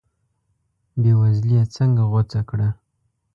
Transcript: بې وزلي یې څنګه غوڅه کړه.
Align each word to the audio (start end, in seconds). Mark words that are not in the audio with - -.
بې 1.01 1.11
وزلي 1.19 1.55
یې 1.61 1.69
څنګه 1.75 2.03
غوڅه 2.11 2.41
کړه. 2.49 2.69